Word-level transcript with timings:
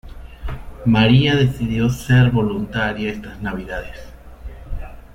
Maria 0.83 1.35
decidió 1.35 1.87
ser 1.87 2.31
voluntaria 2.31 3.11
estas 3.11 3.39
navidades. 3.39 3.99